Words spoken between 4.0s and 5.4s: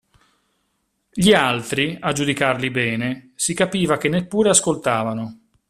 neppure ascoltavano.